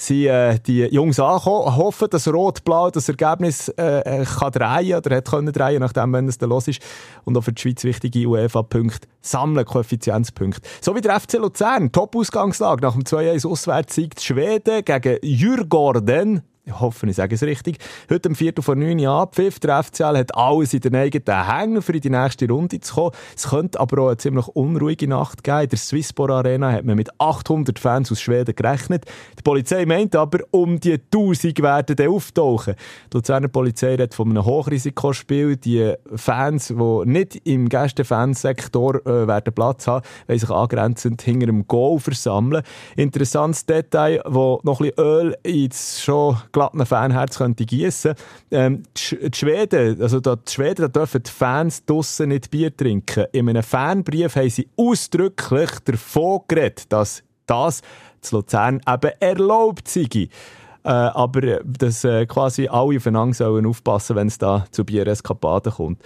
sind 0.00 0.26
äh, 0.26 0.58
die 0.58 0.84
Jungs 0.84 1.20
angekommen, 1.20 1.76
hoffen, 1.76 2.08
dass 2.10 2.26
Rot-Blau 2.26 2.90
das 2.90 3.08
Ergebnis 3.08 3.68
äh, 3.68 4.00
äh, 4.00 4.24
kann 4.24 4.52
drehen 4.52 4.96
oder 4.96 5.16
hat 5.16 5.28
können 5.28 5.52
drehen, 5.52 5.80
nachdem, 5.80 6.12
wenn 6.12 6.28
es 6.28 6.38
dann 6.38 6.50
los 6.50 6.68
ist. 6.68 6.80
Und 7.24 7.36
auch 7.36 7.42
für 7.42 7.52
die 7.52 7.60
Schweiz 7.60 7.84
wichtige 7.84 8.26
UEFA-Punkte 8.26 9.08
sammeln, 9.20 9.66
Koeffizienzpunkte. 9.66 10.62
So 10.80 10.94
wie 10.94 11.00
der 11.00 11.20
FC 11.20 11.34
Luzern, 11.34 11.92
Top-Ausgangslage 11.92 12.82
nach 12.82 12.94
dem 12.94 13.02
2-1 13.02 13.46
Auswärtssieg 13.46 14.20
Schweden 14.20 14.84
gegen 14.84 15.18
Jürgorden 15.22 16.42
ich 16.70 16.80
hoffe, 16.80 17.06
ich 17.06 17.16
sage 17.16 17.34
es 17.34 17.42
richtig, 17.42 17.78
heute 18.08 18.28
am 18.28 18.34
Viertel 18.34 18.62
vor 18.62 18.76
9 18.76 18.98
Uhr 19.00 19.08
abpfiff. 19.10 19.58
Der 19.58 19.82
FCL 19.82 20.16
hat 20.16 20.34
alles 20.36 20.72
in 20.72 20.80
den 20.80 20.94
eigenen 20.94 21.46
Hängen, 21.46 21.82
für 21.82 21.92
in 21.92 22.00
die 22.00 22.10
nächste 22.10 22.48
Runde 22.48 22.80
zu 22.80 22.94
kommen. 22.94 23.10
Es 23.36 23.48
könnte 23.48 23.80
aber 23.80 24.02
auch 24.02 24.08
eine 24.08 24.16
ziemlich 24.16 24.46
unruhige 24.48 25.08
Nacht 25.08 25.42
geben. 25.42 25.62
In 25.62 25.68
der 25.68 25.78
Swisspor 25.78 26.30
Arena 26.30 26.72
hat 26.72 26.84
man 26.84 26.96
mit 26.96 27.10
800 27.18 27.78
Fans 27.78 28.12
aus 28.12 28.20
Schweden 28.20 28.54
gerechnet. 28.54 29.04
Die 29.38 29.42
Polizei 29.42 29.84
meint 29.84 30.14
aber, 30.14 30.38
um 30.52 30.78
die 30.78 30.94
1000 31.12 31.60
werden 31.62 31.96
dann 31.96 32.08
auftauchen. 32.08 32.74
Die 33.12 33.16
Luzerner 33.16 33.48
Polizei 33.48 33.88
redet 33.88 34.14
von 34.14 34.30
einem 34.30 34.44
Hochrisikospiel. 34.44 35.56
Die 35.56 35.94
Fans, 36.14 36.68
die 36.68 37.02
nicht 37.06 37.46
im 37.46 37.68
Gästefansektor 37.68 39.04
äh, 39.06 39.26
werden 39.26 39.52
Platz 39.52 39.86
haben, 39.86 40.04
wollen 40.28 40.38
sich 40.38 40.50
angrenzend 40.50 41.22
hinter 41.22 41.48
einem 41.48 41.66
Goal 41.66 41.98
versammeln. 41.98 42.62
Interessantes 42.96 43.66
Detail, 43.66 44.22
wo 44.26 44.60
noch 44.62 44.80
ein 44.80 44.90
bisschen 44.90 45.04
Öl 45.04 45.36
ins 45.42 46.02
schon 46.02 46.36
glatten 46.60 46.84
Fanherz 46.84 47.38
könnte 47.38 47.64
gießen. 47.64 48.14
Ähm, 48.50 48.82
die, 48.94 49.30
Schweden, 49.34 50.00
also 50.02 50.20
die 50.20 50.36
Schweden, 50.46 50.82
da 50.82 50.88
dürfen 50.88 51.22
die 51.22 51.30
Fans 51.30 51.86
draussen 51.86 52.28
nicht 52.28 52.50
Bier 52.50 52.76
trinken. 52.76 53.24
In 53.32 53.48
einem 53.48 53.62
Fanbrief 53.62 54.36
haben 54.36 54.50
sie 54.50 54.68
ausdrücklich 54.76 55.70
davon 55.86 56.40
geredet, 56.48 56.92
dass 56.92 57.22
das 57.46 57.80
zu 58.20 58.36
Luzern 58.36 58.82
eben 58.86 59.12
erlaubt 59.20 59.88
sei. 59.88 60.28
Äh, 60.82 60.88
aber 60.88 61.60
dass 61.64 62.04
äh, 62.04 62.26
quasi 62.26 62.68
alle 62.68 62.96
aufeinander 62.96 63.34
sollen 63.34 63.66
aufpassen 63.66 64.16
wenn 64.16 64.28
es 64.28 64.38
da 64.38 64.64
zu 64.70 64.84
Biereskapaden 64.84 65.72
kommt. 65.72 65.98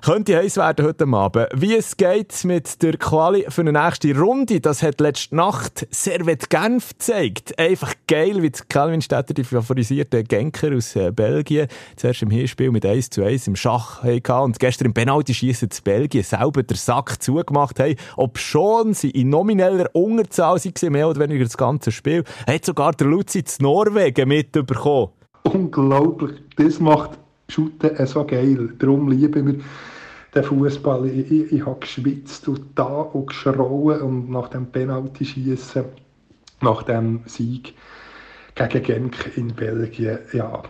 Könnte 0.00 0.36
heiß 0.36 0.56
werden 0.58 0.86
heute 0.86 1.08
Abend. 1.08 1.48
Wie 1.54 1.74
es 1.74 1.96
geht 1.96 2.44
mit 2.44 2.82
der 2.82 2.96
Quali 2.96 3.46
für 3.48 3.62
eine 3.62 3.72
nächste 3.72 4.16
Runde, 4.16 4.60
das 4.60 4.82
hat 4.82 5.00
letzte 5.00 5.34
Nacht 5.34 5.88
Servet 5.90 6.48
Genf 6.50 6.90
gezeigt. 6.90 7.58
Einfach 7.58 7.94
geil, 8.06 8.42
wie 8.42 8.52
Calvin 8.68 9.02
Stetter 9.02 9.34
die 9.34 9.42
favorisierte 9.42 10.22
Genker 10.22 10.76
aus 10.76 10.94
äh, 10.94 11.10
Belgien 11.10 11.66
zuerst 11.96 12.22
im 12.22 12.30
Hinspiel 12.30 12.70
mit 12.70 12.86
1 12.86 13.10
zu 13.10 13.24
1 13.24 13.48
im 13.48 13.56
Schach 13.56 14.04
hatte 14.04 14.34
und 14.34 14.60
gestern 14.60 14.86
im 14.86 14.94
Penalty-Schießen 14.94 15.70
zu 15.70 15.82
Belgien 15.82 16.22
selber 16.22 16.62
den 16.62 16.76
Sack 16.76 17.20
zugemacht 17.20 17.80
haben. 17.80 17.96
Ob 18.16 18.38
schon 18.38 18.94
sie 18.94 19.10
in 19.10 19.30
nomineller 19.30 19.90
Unterzahl 19.94 20.58
waren, 20.58 20.92
mehr 20.92 21.08
oder 21.08 21.20
weniger 21.20 21.44
das 21.44 21.56
ganze 21.56 21.90
Spiel, 21.90 22.22
hat 22.46 22.64
sogar 22.64 22.92
der 22.92 23.08
Luzi 23.08 23.42
zu 23.42 23.62
Norwegen 23.62 24.17
mitbekommen. 24.26 25.12
Unglaublich. 25.44 26.40
Das 26.56 26.80
macht 26.80 27.18
Shooten 27.48 28.06
so 28.06 28.24
geil. 28.24 28.74
Darum 28.78 29.10
lieben 29.10 29.46
wir 29.46 29.54
den 30.34 30.42
Fußball. 30.42 31.06
Ich, 31.06 31.30
ich, 31.30 31.52
ich 31.52 31.66
habe 31.66 31.80
geschwitzt 31.80 32.48
und 32.48 32.66
da 32.74 32.84
und 32.84 33.28
geschrauen 33.28 34.00
und 34.00 34.30
nach 34.30 34.48
dem 34.48 34.66
Penalty 34.66 35.24
schießen, 35.24 35.84
nach 36.60 36.82
dem 36.82 37.20
Sieg 37.26 37.74
gegen 38.54 38.82
Genk 38.82 39.36
in 39.36 39.54
Belgien, 39.54 40.18
ja, 40.32 40.62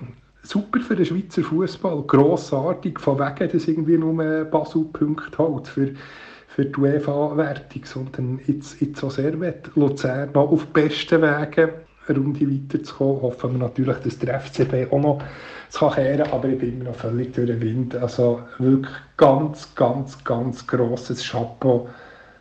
super 0.43 0.81
für 0.81 0.95
den 0.95 1.07
Schweizer 1.07 1.43
Fußball, 1.43 2.03
grossartig, 2.03 3.01
von 3.01 3.19
wegen, 3.19 3.51
dass 3.51 3.67
irgendwie 3.67 3.99
nur 3.99 4.45
Basel-Punkte 4.45 5.39
halt 5.39 5.69
für, 5.69 5.95
für 6.49 6.65
die 6.67 6.79
UEFA-Wertung, 6.79 7.85
sondern 7.85 8.41
jetzt, 8.47 8.81
jetzt 8.81 9.01
so 9.01 9.11
sehr 9.11 9.39
wett. 9.41 9.71
Luzern 9.75 10.31
noch 10.33 10.51
auf 10.51 10.67
besten 10.67 11.23
Wegen 11.23 11.71
Runde 12.17 12.41
weiterzukommen. 12.41 13.23
Hoffen 13.23 13.53
wir 13.53 13.59
natürlich, 13.59 13.97
dass 13.99 14.19
der 14.19 14.41
FCB 14.41 14.93
auch 14.93 15.01
noch 15.01 15.23
kehren 15.95 16.19
kann, 16.19 16.33
aber 16.33 16.49
ich 16.49 16.59
bin 16.59 16.75
immer 16.75 16.91
noch 16.91 16.95
völlig 16.95 17.35
durch 17.35 17.47
den 17.49 17.61
Wind. 17.61 17.97
Also 17.97 18.41
wirklich 18.59 18.95
ganz, 19.17 19.75
ganz, 19.75 20.23
ganz 20.25 20.67
grosses 20.67 21.29
Chapeau 21.29 21.89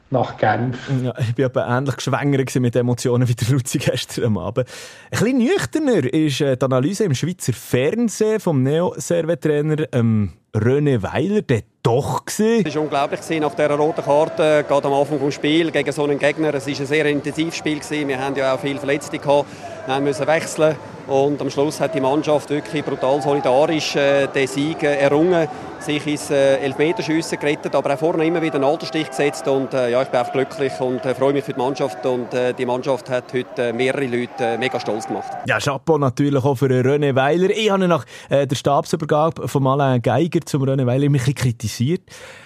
nach 0.09 0.37
Genf. 0.37 0.77
Ja, 1.03 1.13
ich 1.19 1.37
war 1.37 1.45
aber 1.45 1.67
ähnlich 1.67 1.95
geschwängert 1.95 2.55
mit 2.55 2.75
Emotionen 2.75 3.27
wie 3.27 3.35
der 3.35 3.49
Luzi 3.49 3.77
gestern 3.77 4.25
am 4.25 4.37
Abend. 4.37 4.67
Ein 5.11 5.19
bisschen 5.19 5.37
nüchterner 5.37 6.13
ist 6.13 6.41
äh, 6.41 6.57
die 6.57 6.65
Analyse 6.65 7.03
im 7.03 7.15
Schweizer 7.15 7.53
Fernsehen 7.53 8.39
vom 8.39 8.63
Neo-Servet-Trainer 8.63 9.85
ähm, 9.91 10.33
René 10.55 11.01
Weiler, 11.03 11.41
der 11.41 11.63
doch 11.83 12.25
gesehen. 12.25 12.65
Es 12.65 12.75
war 12.75 12.81
unglaublich 12.81 13.19
nach 13.39 13.53
dieser 13.53 13.75
roten 13.75 14.03
Karte, 14.03 14.65
gerade 14.67 14.87
am 14.87 14.93
Anfang 14.93 15.19
des 15.19 15.35
Spiels 15.35 15.71
gegen 15.71 15.91
so 15.91 16.03
einen 16.03 16.17
Gegner. 16.17 16.53
Es 16.53 16.67
war 16.67 16.73
ein 16.79 16.85
sehr 16.85 17.05
intensives 17.05 17.55
Spiel. 17.55 17.79
Wir 17.89 18.19
hatten 18.19 18.37
ja 18.37 18.53
auch 18.53 18.59
viele 18.59 18.79
Verletzte. 18.79 19.19
Gehabt. 19.19 19.45
Wir 19.85 19.99
mussten 19.99 20.27
wechseln. 20.27 20.75
Und 21.07 21.39
am 21.41 21.49
Schluss 21.49 21.79
hat 21.79 21.95
die 21.95 22.01
Mannschaft 22.01 22.49
wirklich 22.49 22.83
brutal 22.83 23.21
solidarisch 23.21 23.95
äh, 23.95 24.27
den 24.27 24.47
Sieg 24.47 24.83
äh, 24.83 24.97
errungen, 24.97 25.47
sich 25.79 26.05
ins 26.07 26.29
äh, 26.29 26.57
Elfmeterschiessen 26.57 27.39
gerettet, 27.39 27.75
aber 27.75 27.93
auch 27.93 27.99
vorne 27.99 28.25
immer 28.25 28.41
wieder 28.41 28.55
einen 28.55 28.63
Altersstich 28.63 29.09
gesetzt. 29.09 29.47
Und 29.47 29.73
äh, 29.73 29.91
ja, 29.91 30.01
ich 30.01 30.09
bin 30.09 30.19
auch 30.19 30.31
glücklich 30.31 30.73
und 30.79 31.05
äh, 31.05 31.15
freue 31.15 31.33
mich 31.33 31.43
für 31.43 31.53
die 31.53 31.59
Mannschaft. 31.59 32.05
Und 32.05 32.27
die 32.57 32.65
Mannschaft 32.65 33.09
hat 33.09 33.33
heute 33.33 33.73
mehrere 33.73 34.05
Leute 34.05 34.57
mega 34.57 34.79
stolz 34.79 35.07
gemacht. 35.07 35.31
Ja, 35.45 35.59
Chapeau 35.59 35.97
natürlich 35.97 36.43
auch 36.43 36.55
für 36.55 36.67
René 36.67 37.15
Weiler. 37.15 37.49
Ich 37.49 37.69
habe 37.69 37.87
nach 37.87 38.05
der 38.29 38.55
Stabsübergabe 38.55 39.47
von 39.47 39.65
Alain 39.67 40.01
Geiger 40.01 40.41
zum 40.45 40.63
René 40.63 40.85
Weiler 40.85 41.09
mich 41.09 41.21
ein 41.21 41.33
bisschen 41.33 41.35
kritisiert. 41.35 42.01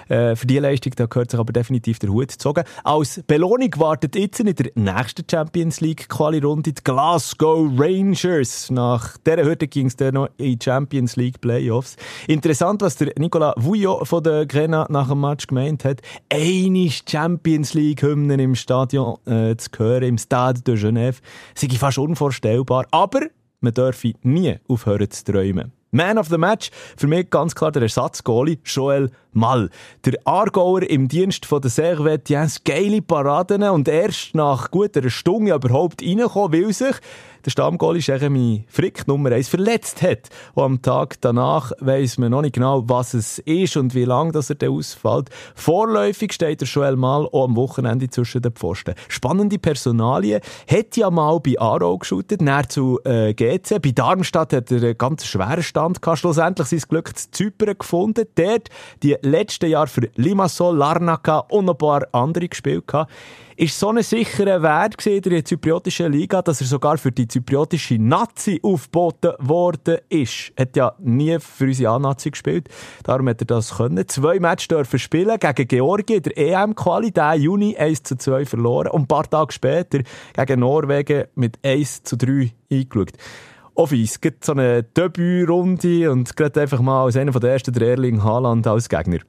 Für 0.08 0.36
diese 0.44 0.60
Leistung 0.60 0.94
da 0.96 1.06
gehört 1.06 1.32
sich 1.32 1.40
aber 1.40 1.54
definitiv 1.54 2.00
der 2.00 2.10
Hut 2.10 2.30
gezogen. 2.30 2.64
Als 2.84 3.24
Belohnung 3.26 3.72
wartet 3.78 4.16
jetzt 4.16 4.40
in 4.40 4.54
der 4.54 4.72
nächsten 4.76 5.24
Champions 5.30 5.80
League 5.80 6.10
Quali-Runde 6.10 6.74
die 6.74 6.84
Glasgow 6.84 7.72
Rangers. 7.78 8.70
Nach 8.72 9.18
dieser 9.18 9.44
Hürde 9.44 9.68
ging 9.68 9.88
es 9.88 9.96
dann 9.96 10.16
noch 10.16 10.30
in 10.38 10.60
Champions 10.60 11.16
League 11.16 11.40
Playoffs. 11.40 11.96
Interessant, 12.28 12.82
was 12.82 12.98
der 12.98 13.18
Nicolas 13.22 13.54
Vouillot 13.56 14.06
von 14.06 14.24
der 14.24 14.46
Grena 14.48 14.88
nach 14.90 15.08
dem 15.08 15.22
Match 15.22 15.48
gemeint 15.48 15.86
hat. 15.86 16.02
Eine 16.30 16.90
Champions 16.90 17.74
League-Hymnen 17.76 18.40
im 18.40 18.56
Stadion 18.56 19.18
äh, 19.26 19.56
zu 19.56 19.70
hören, 19.78 20.04
im 20.04 20.18
Stade 20.18 20.62
de 20.62 20.76
Genève, 20.76 21.18
sei 21.54 21.70
fast 21.70 22.00
unvorstellbar. 22.00 22.88
Aber 22.90 23.22
man 23.60 23.74
dürfe 23.74 24.14
nie 24.24 24.58
aufhören 24.68 25.10
zu 25.12 25.24
träumen. 25.24 25.72
Man 25.94 26.18
of 26.18 26.30
the 26.30 26.38
Match, 26.38 26.72
für 26.96 27.08
mich 27.08 27.30
ganz 27.30 27.54
klar 27.54 27.72
der 27.72 27.82
Ersatzgoalie 27.82 28.58
Joel 28.64 29.12
Mal. 29.34 29.70
Der 30.06 30.18
Aargauer 30.24 30.84
im 30.84 31.10
Dienst 31.10 31.46
von 31.46 31.62
der 31.62 31.70
Servette, 31.70 32.34
Jens, 32.34 32.64
geile 32.64 33.02
Paraden 33.02 33.64
und 33.64 33.90
erst 33.90 34.34
nach 34.34 34.72
guter 34.72 35.10
Stunde 35.10 35.54
überhaupt 35.54 36.02
reinkommen, 36.02 36.64
weil 36.64 36.74
sich 36.74 36.96
der 37.46 37.52
Stammgoalie 37.52 38.02
Jeremy 38.02 38.66
Frick 38.68 39.08
Nummer 39.08 39.32
1 39.32 39.50
verletzt 39.50 40.02
hat. 40.02 40.30
Und 40.54 40.64
am 40.64 40.82
Tag 40.82 41.20
danach 41.22 41.72
weiss 41.80 42.18
man 42.18 42.32
noch 42.32 42.42
nicht 42.42 42.56
genau, 42.56 42.88
was 42.88 43.14
es 43.14 43.40
ist 43.40 43.78
und 43.78 43.96
wie 43.96 44.06
lange 44.06 44.34
er 44.34 44.56
dann 44.56 44.70
ausfällt. 44.70 45.30
Vorläufig 45.56 46.34
steht 46.34 46.62
er 46.62 46.68
schon 46.68 46.84
einmal 46.84 47.26
auch 47.28 47.46
am 47.46 47.56
Wochenende 47.56 48.10
zwischen 48.10 48.42
den 48.42 48.52
Pfosten. 48.52 48.96
Spannende 49.08 49.60
Personalie. 49.60 50.42
Hat 50.70 50.98
ja 50.98 51.10
mal 51.10 51.40
bei 51.40 51.60
Aarau 51.60 51.98
geschootet, 51.98 52.42
näher 52.42 52.68
zu 52.68 53.00
äh, 53.04 53.34
GC. 53.34 53.82
Bei 53.82 53.92
Darmstadt 53.92 54.54
hat 54.54 54.72
er 54.72 54.78
einen 54.78 54.98
ganz 54.98 55.26
schweren 55.26 55.64
Stand 55.64 56.02
gehabt. 56.02 56.20
Schlussendlich 56.20 56.68
sein 56.68 56.82
Glück 56.90 57.18
zu 57.18 57.32
Zypern 57.32 57.78
gefunden. 57.78 58.26
Dort 58.36 58.70
die 59.04 59.18
letzten 59.22 59.70
Jahre 59.70 59.88
für 59.88 60.10
Limassol, 60.16 60.78
Larnaca 60.78 61.40
und 61.50 61.70
ein 61.70 61.78
paar 61.78 62.08
andere 62.12 62.48
gespielt 62.48 62.88
gehabt 62.88 63.12
ist 63.62 63.80
so 63.80 63.90
ein 63.90 64.02
sicherer 64.02 64.64
Wert 64.64 65.06
in 65.06 65.22
der 65.22 65.46
zypriotischen 65.46 66.12
Liga, 66.12 66.42
dass 66.42 66.62
er 66.62 66.68
sogar 66.68 66.98
für 66.98 67.12
die 67.12 67.28
zypriotische 67.28 68.00
Nazi 68.00 68.60
aufgeboten 68.64 69.34
worden 69.38 70.00
ist. 70.10 70.52
Er 70.56 70.64
hat 70.64 70.76
ja 70.76 70.96
nie 70.98 71.38
für 71.40 71.66
unsere 71.66 71.92
A-Nazi 71.92 72.32
gespielt, 72.32 72.70
darum 73.04 73.30
hat 73.30 73.40
er 73.40 73.46
das 73.46 73.78
können. 73.78 74.08
Zwei 74.08 74.40
Matches 74.40 74.70
dürfen 74.70 74.98
spielen 74.98 75.38
gegen 75.38 75.68
Georgien 75.68 76.24
der 76.24 76.36
EM-Quali, 76.36 77.12
der 77.12 77.36
Juni 77.36 77.78
1 77.78 78.02
zu 78.02 78.18
2 78.18 78.48
verloren 78.48 78.88
und 78.88 79.02
ein 79.02 79.08
paar 79.08 79.30
Tage 79.30 79.54
später 79.54 80.00
gegen 80.34 80.60
Norwegen 80.60 81.26
mit 81.36 81.60
1 81.64 82.02
zu 82.02 82.18
3 82.18 82.52
eingeschaut. 82.72 83.12
Office, 83.76 84.20
gibt 84.22 84.44
so 84.44 84.54
eine 84.54 84.82
Debütrunde 84.82 86.12
und 86.12 86.36
gerade 86.36 86.62
einfach 86.62 86.82
mal 86.82 87.04
als 87.06 87.16
einer 87.16 87.32
der 87.32 87.52
ersten 87.52 87.74
der 87.74 87.90
Erling 87.90 88.24
Haaland 88.24 88.66
als 88.66 88.90
Gegner. 88.90 89.20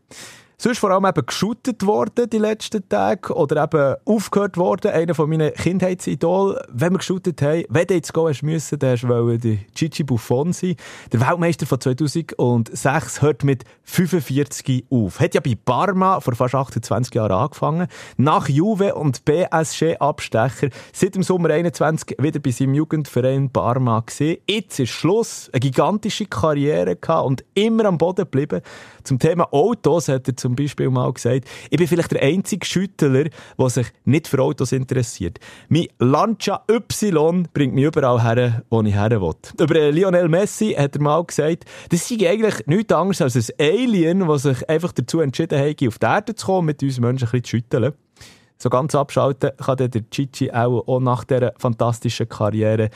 Sonst 0.62 0.78
vor 0.78 0.92
allem 0.92 1.04
eben 1.06 1.26
geschootet 1.26 1.84
worden 1.84 2.30
die 2.30 2.38
letzten 2.38 2.88
Tage 2.88 3.34
oder 3.34 3.64
eben 3.64 3.96
aufgehört 4.04 4.56
worden. 4.56 4.92
Einer 4.92 5.12
von 5.12 5.28
meinen 5.28 5.52
Kindheitsidol. 5.54 6.62
Wenn 6.68 6.92
wir 6.92 6.98
geschootet 6.98 7.42
haben, 7.42 7.64
wenn 7.68 7.88
du 7.88 7.94
jetzt 7.94 8.14
gehen 8.14 8.36
müssen, 8.42 8.78
dann 8.78 8.92
hast 8.92 9.02
der 9.02 9.56
Gigi 9.74 10.04
Buffon 10.04 10.52
sein. 10.52 10.76
Der 11.10 11.20
Weltmeister 11.20 11.66
von 11.66 11.80
2006 11.80 13.22
hört 13.22 13.42
mit 13.42 13.64
45 13.82 14.84
auf. 14.88 15.18
Hat 15.18 15.34
ja 15.34 15.40
bei 15.40 15.56
Parma 15.64 16.20
vor 16.20 16.36
fast 16.36 16.54
28 16.54 17.12
Jahren 17.12 17.32
angefangen. 17.32 17.88
Nach 18.16 18.48
Juve 18.48 18.94
und 18.94 19.24
BSG 19.24 19.96
Abstecher. 19.96 20.68
Seit 20.92 21.16
dem 21.16 21.24
Sommer 21.24 21.50
21 21.50 22.18
wieder 22.20 22.38
bei 22.38 22.52
seinem 22.52 22.74
Jugendverein 22.74 23.50
Parma 23.50 23.98
gesehen. 23.98 24.38
Jetzt 24.48 24.78
ist 24.78 24.90
Schluss. 24.90 25.50
Eine 25.52 25.58
gigantische 25.58 26.26
Karriere 26.26 26.94
gehabt 26.94 27.26
und 27.26 27.44
immer 27.54 27.86
am 27.86 27.98
Boden 27.98 28.26
geblieben. 28.26 28.60
Zum 29.02 29.18
Thema 29.18 29.52
Autos 29.52 30.06
hat 30.06 30.28
er 30.28 30.36
zum 30.36 30.51
Beispiel 30.56 30.90
mal 30.90 31.12
gesagt, 31.12 31.48
ich 31.70 31.78
bin 31.78 31.86
vielleicht 31.86 32.12
der 32.12 32.22
einzige 32.22 32.64
Schüttler, 32.66 33.24
der 33.58 33.68
sich 33.68 33.86
nicht 34.04 34.28
für 34.28 34.40
Autos 34.40 34.72
interessiert. 34.72 35.38
Mein 35.68 35.88
Lancia 35.98 36.62
Y 36.70 37.48
bringt 37.52 37.74
mich 37.74 37.84
überall 37.84 38.22
her, 38.22 38.62
wo 38.70 38.82
ich 38.82 38.94
her 38.94 39.10
will. 39.10 39.90
Lionel 39.90 40.28
Messi 40.28 40.72
hat 40.72 40.96
er 40.96 41.02
mal 41.02 41.24
gesagt, 41.24 41.64
das 41.90 42.08
sei 42.08 42.28
eigentlich 42.28 42.66
nichts 42.66 42.92
anderes 42.92 43.20
als 43.22 43.36
ein 43.36 43.54
Alien, 43.58 44.26
das 44.26 44.42
sich 44.42 44.68
einfach 44.68 44.92
dazu 44.92 45.20
entschieden 45.20 45.58
hat, 45.58 45.86
auf 45.86 45.98
die 45.98 46.06
Erde 46.06 46.34
zu 46.34 46.46
kommen, 46.46 46.66
mit 46.66 46.82
uns 46.82 47.00
Menschen 47.00 47.28
ein 47.28 47.30
bisschen 47.30 47.44
zu 47.44 47.50
schütteln. 47.50 47.92
So 48.58 48.70
ganz 48.70 48.94
abschalten 48.94 49.50
kann 49.56 49.76
der 49.76 49.90
Chichi 50.10 50.52
auch, 50.52 50.86
auch 50.86 51.00
nach 51.00 51.24
dieser 51.24 51.52
fantastischen 51.58 52.28
Karriere 52.28 52.90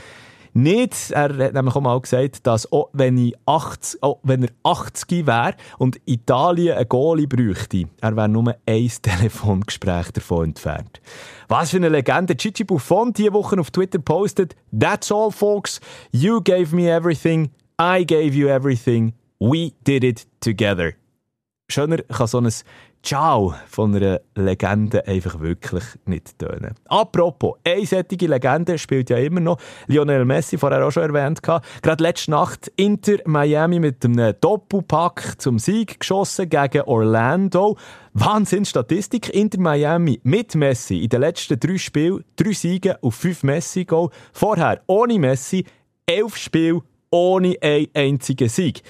nicht. 0.56 1.10
Er 1.10 1.36
hat 1.36 1.54
nämlich 1.54 1.76
auch 1.76 1.80
mal 1.80 2.00
gesagt, 2.00 2.46
dass 2.46 2.70
auch 2.72 2.88
wenn, 2.92 3.18
ich 3.18 3.34
80, 3.46 4.02
auch 4.02 4.18
wenn 4.22 4.44
er 4.44 4.50
80 4.64 5.26
wäre 5.26 5.54
und 5.78 6.00
Italien 6.06 6.76
einen 6.76 6.88
Goalie 6.88 7.26
bräuchte, 7.26 7.84
er 8.00 8.16
wäre 8.16 8.28
nur 8.28 8.56
ein 8.66 8.90
Telefongespräch 9.02 10.10
davon 10.12 10.46
entfernt. 10.46 11.00
Was 11.48 11.70
für 11.70 11.76
eine 11.76 11.90
Legende. 11.90 12.34
Gigi 12.34 12.64
Buffon 12.64 13.12
diese 13.12 13.32
Woche 13.32 13.58
auf 13.60 13.70
Twitter 13.70 13.98
postet, 13.98 14.56
That's 14.78 15.12
all, 15.12 15.30
folks. 15.30 15.80
You 16.10 16.40
gave 16.40 16.74
me 16.74 16.90
everything. 16.90 17.50
I 17.80 18.04
gave 18.04 18.34
you 18.34 18.48
everything. 18.48 19.12
We 19.38 19.72
did 19.86 20.02
it 20.02 20.26
together. 20.40 20.92
Schöner 21.68 21.98
kann 21.98 22.26
so 22.26 22.38
ein 22.38 22.50
Ciao 23.06 23.54
von 23.68 23.94
einer 23.94 24.20
Legende 24.34 25.06
einfach 25.06 25.38
wirklich 25.38 25.84
nicht 26.06 26.40
tönen. 26.40 26.74
Apropos, 26.88 27.54
solche 27.84 28.26
Legende 28.26 28.78
spielt 28.78 29.10
ja 29.10 29.18
immer 29.18 29.38
noch 29.38 29.58
Lionel 29.86 30.24
Messi, 30.24 30.58
vorher 30.58 30.84
auch 30.84 30.90
schon 30.90 31.04
erwähnt. 31.04 31.40
Gerade 31.40 32.02
letzte 32.02 32.32
Nacht 32.32 32.66
Inter 32.74 33.18
Miami 33.24 33.78
mit 33.78 34.04
einem 34.04 34.34
Doppelpack 34.40 35.40
zum 35.40 35.60
Sieg 35.60 36.00
geschossen 36.00 36.48
gegen 36.48 36.82
Orlando. 36.82 37.78
Wahnsinnsstatistik. 38.14 39.32
Inter 39.32 39.60
Miami 39.60 40.18
mit 40.24 40.56
Messi 40.56 41.04
in 41.04 41.08
den 41.08 41.20
letzten 41.20 41.60
drei 41.60 41.78
Spielen, 41.78 42.24
drei 42.34 42.54
Siege 42.54 43.00
auf 43.04 43.14
fünf 43.14 43.44
Messi-Goal. 43.44 44.10
Vorher 44.32 44.82
ohne 44.88 45.20
Messi, 45.20 45.64
elf 46.06 46.36
Spiele 46.36 46.80
ohne 47.12 47.56
einen 47.60 47.86
einzigen 47.94 48.48
Sieg. 48.48 48.82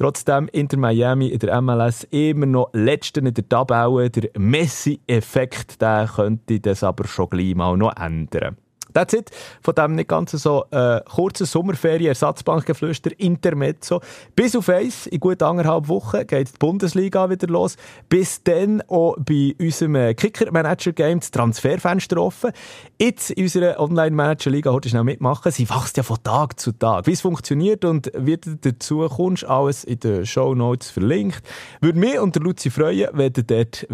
Trotzdem 0.00 0.48
Inter 0.52 0.78
Miami 0.78 1.26
in 1.26 1.40
der 1.40 1.60
MLS 1.60 2.04
immer 2.04 2.46
noch 2.46 2.70
Letzten 2.72 3.26
in 3.26 3.34
der 3.34 3.46
Tabelle. 3.46 4.08
Der 4.08 4.30
Messi-Effekt, 4.38 5.82
der 5.82 6.08
könnte 6.16 6.58
das 6.58 6.82
aber 6.82 7.06
schon 7.06 7.28
gleich 7.28 7.54
mal 7.54 7.76
noch 7.76 7.94
ändern. 7.94 8.56
That's 8.92 9.14
it. 9.14 9.30
Von 9.62 9.74
dem 9.74 9.94
nicht 9.94 10.08
ganz 10.08 10.32
so 10.32 10.64
äh, 10.70 11.00
kurzen 11.02 11.46
Sommerferien, 11.46 12.08
Ersatzbankgeflüster, 12.08 13.10
Intermezzo. 13.18 14.00
Bis 14.34 14.56
auf 14.56 14.68
eins, 14.68 15.06
in 15.06 15.20
gut 15.20 15.42
anderthalb 15.42 15.88
Wochen, 15.88 16.26
geht 16.26 16.48
die 16.48 16.58
Bundesliga 16.58 17.30
wieder 17.30 17.46
los. 17.48 17.76
Bis 18.08 18.42
dann 18.42 18.82
auch 18.88 19.16
bei 19.18 19.54
unserem 19.58 19.94
äh, 19.96 20.14
Kicker-Manager-Game 20.14 21.20
das 21.20 21.30
Transferfenster 21.30 22.18
offen. 22.18 22.52
Jetzt 22.98 23.30
in 23.30 23.44
unserer 23.44 23.78
Online-Manager-Liga 23.78 24.72
heute 24.72 24.88
schnell 24.88 25.04
mitmachen. 25.04 25.52
Sie 25.52 25.68
wächst 25.68 25.96
ja 25.96 26.02
von 26.02 26.22
Tag 26.22 26.58
zu 26.60 26.72
Tag. 26.72 27.06
Wie 27.06 27.12
es 27.12 27.20
funktioniert 27.20 27.84
und 27.84 28.10
wie 28.16 28.36
du 28.36 28.56
dazu 28.56 29.06
kommst, 29.08 29.44
alles 29.44 29.84
in 29.84 30.00
den 30.00 30.26
Show 30.26 30.54
Notes 30.54 30.90
verlinkt. 30.90 31.42
Würde 31.80 31.98
mich 31.98 32.18
und 32.18 32.36
Luzi 32.36 32.70
freuen, 32.70 33.08
wenn 33.12 33.32
du 33.32 33.44
dort 33.44 33.86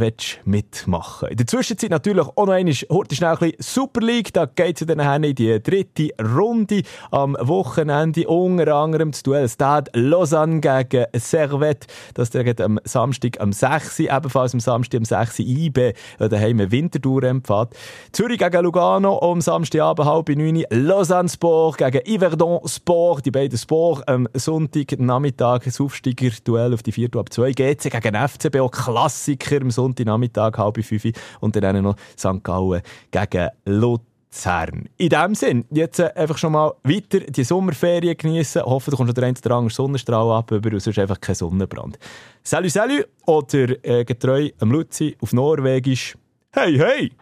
mitmachen 0.45 1.29
In 1.29 1.37
der 1.37 1.47
Zwischenzeit 1.47 1.91
natürlich 1.91 2.27
auch 2.27 2.47
noch 2.47 2.55
einmal, 2.55 2.75
heute 2.91 3.15
schnell 3.15 3.31
ein 3.33 3.39
bisschen 3.39 3.57
Super 3.59 4.01
League, 4.01 4.33
da 4.33 4.47
geht 4.47 4.86
dann 4.87 5.25
in 5.25 5.35
die 5.35 5.63
dritte 5.63 6.11
Runde 6.23 6.83
am 7.11 7.37
Wochenende. 7.41 8.27
Unter 8.29 8.75
anderem 8.75 9.11
das 9.11 9.23
Duell 9.23 9.49
Stade 9.49 9.91
Lausanne 9.95 10.61
gegen 10.61 11.07
Servette. 11.15 11.87
Das 12.15 12.31
geht 12.31 12.61
am 12.61 12.79
Samstag 12.85 13.41
am 13.41 13.53
6. 13.53 14.01
Ebenfalls 14.01 14.55
am 14.55 14.61
Samstag 14.61 14.99
am 14.99 15.05
6. 15.05 15.41
IB. 15.41 15.93
Daheim 16.19 16.71
Winterthur 16.71 17.23
empfahrt. 17.25 17.75
Zürich 18.13 18.39
gegen 18.39 18.65
Lugano 18.65 19.19
am 19.21 19.41
Samstagabend 19.41 20.09
halb 20.09 20.29
neun. 20.31 20.65
Lausanne 20.71 21.29
Sport 21.29 21.79
gegen 21.79 22.01
Yverdon 22.07 22.61
Sport. 22.67 23.27
Die 23.27 23.31
beiden 23.31 23.59
Sport 23.59 24.09
am 24.09 24.29
Sonntag 24.35 24.99
Nachmittag. 24.99 25.65
Das 25.65 25.81
Aufsteiger-Duell 25.81 26.75
auf 26.75 26.83
die 26.83 26.93
vierte 26.93 27.19
ab 27.19 27.33
2. 27.33 27.53
GC 27.53 27.91
gegen 27.91 28.29
FCB. 28.29 28.61
Auch 28.61 28.71
Klassiker 28.71 29.61
am 29.61 29.71
Sonntagnachmittag 29.71 30.57
halb 30.59 30.83
fünf. 30.85 31.05
Und 31.41 31.57
dann 31.57 31.83
noch 31.83 31.97
St. 32.19 32.43
Gallen 32.43 32.83
gegen 33.11 33.49
Luther. 33.65 34.16
Luzern. 34.37 34.89
In 34.99 35.09
dem 35.09 35.35
Sinn, 35.35 35.65
jetzt 35.71 35.99
äh, 35.99 36.11
einfach 36.15 36.39
schon 36.39 36.53
mal 36.53 36.73
weiter 36.83 37.21
die 37.21 37.45
Sommerferien 37.45 38.17
genießen. 38.17 38.63
Hoffe, 38.63 38.91
du 38.91 38.97
kommst 38.97 39.09
noch 39.09 39.15
den 39.15 39.25
einen 39.25 39.37
oder 39.37 39.55
anderen 39.57 39.75
Sonnenstrahl 39.75 40.31
ab, 40.31 40.53
aber 40.53 40.79
sonst 40.79 40.99
einfach 40.99 41.21
kein 41.21 41.35
Sonnenbrand. 41.35 41.99
Salut, 42.43 42.71
salut! 42.71 43.09
Oder 43.27 43.85
äh, 43.85 44.05
getreu 44.05 44.51
am 44.61 44.71
Luzi 44.71 45.17
auf 45.21 45.33
Norwegisch. 45.33 46.17
Hey, 46.53 46.77
hey! 46.79 47.13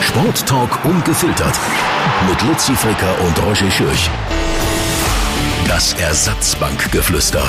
Sporttalk 0.00 0.84
ungefiltert. 0.84 1.58
Mit 2.28 2.42
Luzi 2.42 2.74
Fricker 2.74 3.14
und 3.24 3.42
Roger 3.42 3.70
Schürch. 3.70 4.10
Das 5.66 5.94
Ersatzbankgeflüster. 5.94 7.44